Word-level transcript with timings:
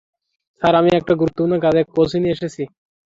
Sir, 0.61 0.73
আমি 0.75 0.91
একটা 0.93 1.13
গুরুত্বপূর্ণ 1.19 1.53
কাজে 1.65 1.81
কোচিনে 1.93 2.29
এসেছি। 2.35 2.63